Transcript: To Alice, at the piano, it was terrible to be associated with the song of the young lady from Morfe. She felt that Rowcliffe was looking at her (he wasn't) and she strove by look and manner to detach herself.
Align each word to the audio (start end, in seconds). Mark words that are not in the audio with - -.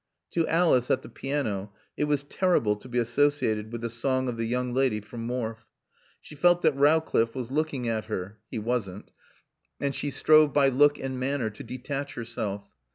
To 0.31 0.47
Alice, 0.47 0.89
at 0.89 1.03
the 1.03 1.09
piano, 1.09 1.73
it 1.95 2.05
was 2.05 2.23
terrible 2.23 2.75
to 2.75 2.89
be 2.89 2.97
associated 2.97 3.71
with 3.71 3.81
the 3.81 3.89
song 3.91 4.27
of 4.27 4.35
the 4.35 4.47
young 4.47 4.73
lady 4.73 4.99
from 4.99 5.27
Morfe. 5.27 5.67
She 6.19 6.33
felt 6.33 6.63
that 6.63 6.75
Rowcliffe 6.75 7.35
was 7.35 7.51
looking 7.51 7.87
at 7.87 8.05
her 8.05 8.39
(he 8.49 8.57
wasn't) 8.57 9.11
and 9.79 9.93
she 9.93 10.09
strove 10.09 10.53
by 10.53 10.69
look 10.69 10.97
and 10.97 11.19
manner 11.19 11.51
to 11.51 11.61
detach 11.63 12.15
herself. 12.15 12.67